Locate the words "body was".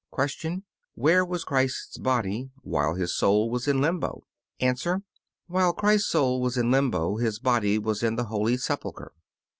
7.37-8.01